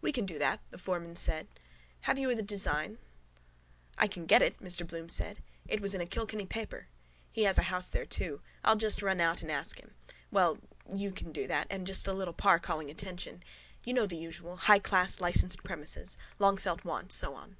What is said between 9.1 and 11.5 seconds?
out and ask him. Well, you can do